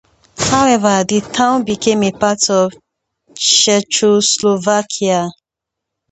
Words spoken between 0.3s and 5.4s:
However, the town became a part of Czechoslovakia.